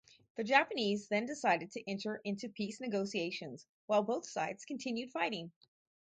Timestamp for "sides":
4.25-4.65